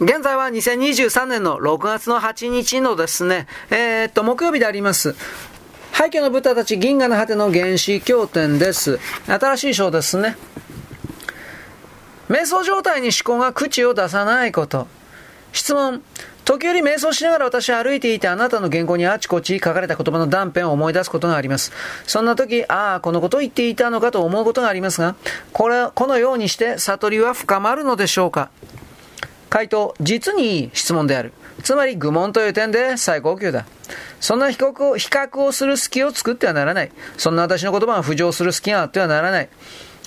[0.00, 5.16] 現在は2023年の6月の8日のですね、えー、っと、木曜日であります。
[5.90, 9.00] 廃墟の豚たち銀河の果ての原始経典です。
[9.26, 10.36] 新しい章ですね。
[12.28, 14.86] 瞑想状態に思考が口を出さないこと。
[15.52, 16.00] 質問。
[16.44, 21.72] 時折瞑想しながら私は歩いていてあなたの原稿にあちこち書かれた言葉の断片を思い出すことがあります。
[22.06, 25.16] そんな時、ああ、このことを言っていたのかと思うことがありますが、
[25.52, 28.48] これ、このようにして悟りは深まるのでしょうか？
[29.48, 31.32] 回答、実にいい質問である。
[31.62, 33.66] つまり愚問という点で最高級だ。
[34.20, 36.92] そんな比較を、比較をする隙を作ってはならない。
[37.16, 39.48] そんな私の言葉が浮上する隙があってはならない。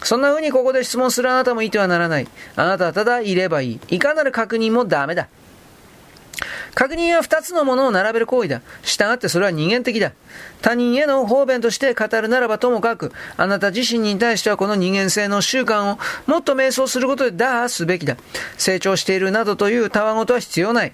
[0.04, 2.28] そんな風にここで質問するあなたもいてはならない。
[2.56, 3.80] あなたはただいればいい。
[3.90, 5.28] いかなる確認もダメだ。
[6.74, 8.62] 確認は二つのものを並べる行為だ。
[8.84, 10.14] 従ってそれは人間的だ。
[10.62, 18.18] 他人への方便として語るならばともかく、あなた自身に対してはこの人間性の習慣をもっと瞑想することで打破すべきだ。
[18.58, 20.94] 成長しているなどというたわごとは必要ない。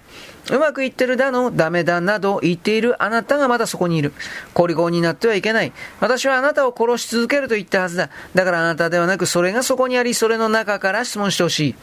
[0.50, 4.12] うまくいってるだの、ダメだなど言っているあなたがまだそこにいる。
[4.54, 5.72] コリゴになってはいけない。
[6.00, 8.10] 私はあなたを殺し続けると言ったはずだ。
[8.34, 11.74] だからあなたではなくそれがそこにあり、それの中から質問してほしい。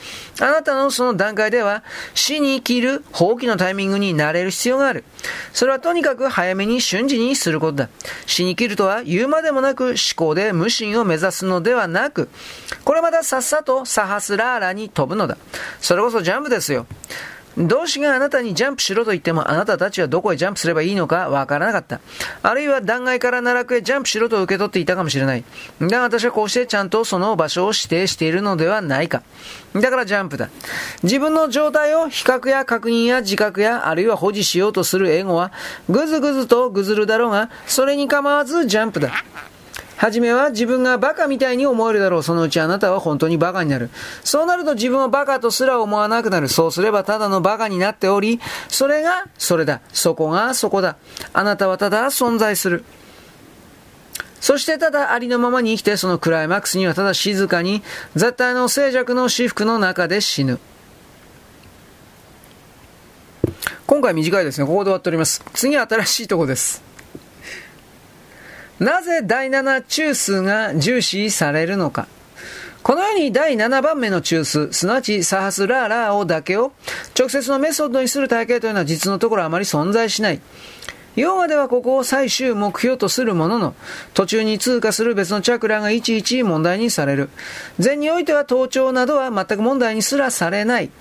[0.42, 5.04] あなたのその段階では死に切る放棄のタイミングになれる必要がある。
[5.54, 7.90] それはとにかく早めに瞬時にすることだ。
[8.26, 12.30] 死に切るとは言うまでもなく思考で無心を目指すのではなく、
[12.84, 15.38] これまたさっさとサハスラーラに飛ぶのだ。
[15.80, 16.88] それこそジャンプですよ。
[17.58, 22.02] 同志があなたにジャンプしろと言ってもあなたたちはどこへジャンプすればいいのかわからなかった。
[22.44, 25.44] あるいは断崖から奈落へジャンプしろと受け取っていたかもしれない。
[25.80, 29.24] だが私はこうしてちゃんとその場所を指定しているのではないか。
[29.74, 30.50] だからジャンプだ。
[31.04, 35.52] 自分の状態を比較や確認や自覚やあるいは保持しようとするエゴは
[35.90, 39.12] ぐずぐずとぐずるだろうが、それに構わずジャンプだ。
[39.98, 42.24] はじめは自分がバカみたいに思えるだろう。
[42.24, 43.90] そのうちあなたは本当にバカになる。
[44.24, 46.50] そうなると自分をバカとすら思わなくなる。
[46.50, 49.82] そうすればただのバカになっており、それがそれだ。
[49.94, 50.98] そこがそこだ。
[51.34, 52.84] あなたはただ存在する。
[54.42, 57.82] そしてただありのままに生きて、そのクライマックスにはただ静かに、
[58.16, 60.60] 絶対の静寂の私服の中で死ぬ。
[63.88, 64.68] 今回短いですね。
[64.68, 65.44] ここで終わっております。
[65.54, 66.95] 次は新しいとこです。
[68.80, 72.08] なぜ第7中数が重視されるのか？
[72.84, 76.72] このように第7番目の中数、すなわちサハスラーラーをだけを
[77.18, 80.42] 直接のメソッドにする体系というのは実のところあまり存在しない。
[81.16, 83.74] ヨガではここを最終目標とするものの、
[84.14, 87.30] 途中に通過する別のチャクラがいちいち問題にされる。
[87.80, 90.92] 禅においては頭頂などは全く問題にすらされない。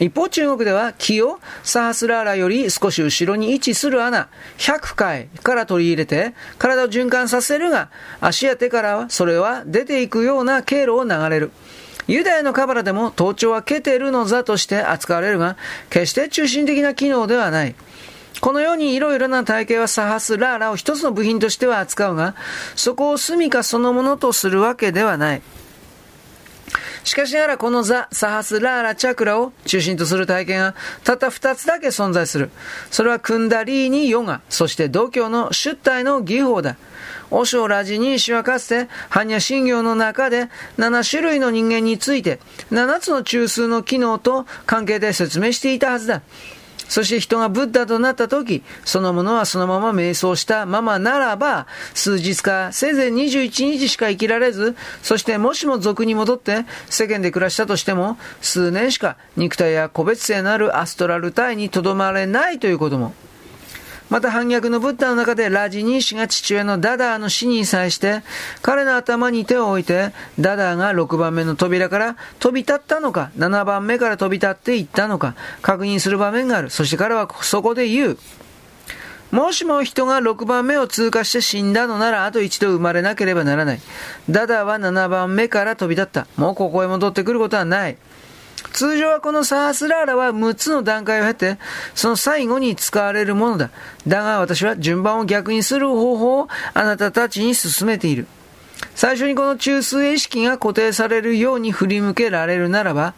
[0.00, 7.90] 一方中国では気をサハスラーラより少し後ろに位置する穴、100回から取り入れて体を循環させるが、
[8.20, 11.50] 足や手からそれは出ていくような経路を流れる。
[12.08, 15.56] ユダヤのカバラでも頭頂はケテルの座として扱われるが、
[15.90, 17.74] 決して中心的な機能ではない。
[18.40, 22.34] このようにいろいろな体系はサハスラーラを一つの部品としては扱うが、
[22.76, 25.42] そこを住処そのものとするわけではない。
[27.06, 30.74] しかしながらこのザ・サハス・ラーラ・チャクラを中心とする体験は
[31.04, 32.50] たった2つだけ存在する。
[32.90, 36.76] それはクンダリーニ・ヨガ、そして度胸の出体の技法だ。
[37.30, 42.40] オショ・ラジニー氏はかつて、般若心経の中で7種類の人間について
[42.72, 46.22] 7つの中枢の機能と関係で説明していたはずだ。
[46.88, 63.14] そして人がブッダとなった時、そのものはそのまま瞑想したままならば、数日か、せいぜい21日しか生きられず、そしてもしも俗に戻って世間で暮らしたとしても、数年しか肉体や個別性のあるアストラル体にとどまれないということも。
[64.08, 68.22] また反逆のブッダの中でラジニー氏が父親のダダーの死に際して、
[68.62, 76.70] 彼の頭に手を置いて、ダダーが6番目の扉から飛び立ったのか、7番目から飛び立っていったのか、確認する場面がある。
[76.70, 78.18] そして彼はそこで言う。
[79.32, 83.80] もしも人が6番目を通過して死んだのなら、あと一度生まれなければならない。
[84.30, 86.28] ダダーは7番目から飛び立った。
[86.36, 87.96] もうここへ戻ってくることはない。
[88.72, 91.58] 通常はこのサースラーラは6つの段階を経て、
[91.94, 93.70] その最後に使われるものだ。
[94.06, 98.26] だが私は順番を逆にする方法をあなたたちに進めている。
[98.94, 103.14] 最初にこの中枢意識が固定されるように振り向けられるならば、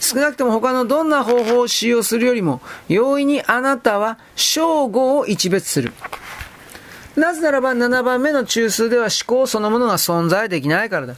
[0.00, 5.92] 少なくとも他のどんな方法を使用するよりも、容易にあなたは正午を一別する。
[7.16, 11.14] なぜならば7番目の中枢では思考そのものが存在できないからだ。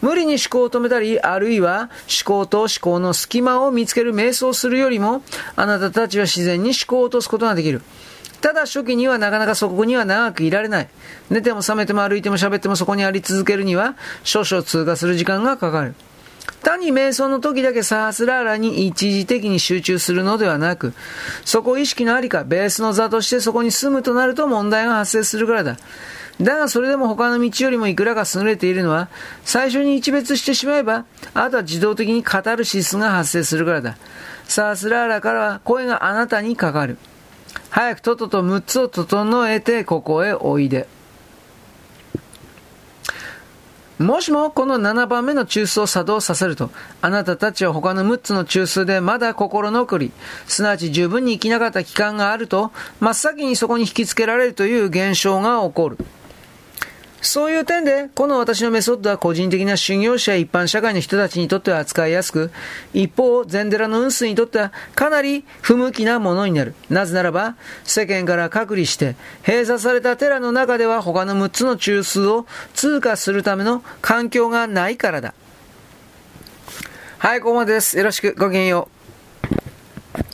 [0.00, 1.90] 無理に思考を止めたり、あるいは
[2.24, 5.22] 思考と思考の隙間を見つける瞑想するよりも、
[5.56, 7.82] あなたたちは自然に思考を落とすことができる。
[8.40, 10.88] ただ初期にはなかなかそこには長くいられない。
[11.28, 15.94] 寝ても覚めても歩いても喋ってもそこにあり続けるには少々通過する時間がかかる。
[16.62, 20.94] 単に瞑想の時だけサースラーラに一時的に集中するのではなく、
[21.44, 25.76] そこ意識のありか、ベースの座としてそこに住むとなると問題が発生するからだ。
[26.40, 29.08] だがそれでも他の道よりもいくらか優れているのは、
[29.44, 31.04] 最初に一別してしまえば、
[31.34, 33.96] あとは自動的にカタルシスが発生するからだ。
[34.46, 36.96] サースラーラからは声があなたにかかる。
[37.68, 40.88] 早くとっとと6つを整えてここへおいで。
[43.98, 46.70] もしもこの7番目の中枢を作動させると、
[47.02, 50.10] あなたたちは他の6つの中枢でまだ心残り、
[50.46, 55.98] すなわち十分に生きなかった期間があると、真っ先にそこに引きつけられるという現象が起こる。
[57.22, 62.50] そういう点で、この私のメソッドは個人的な修行者や一般社会の人たちにとっては扱いやすく、
[62.94, 66.74] 一方、禅寺の運数にとってはかなり不向きなものになる。
[66.88, 75.34] なぜならば、世間から隔離して、閉鎖された寺の中では他の6つの中枢を通過するための環境がないからだ。
[77.18, 77.98] はい、ここまでです。
[77.98, 78.99] よろしく、ごきげんよう。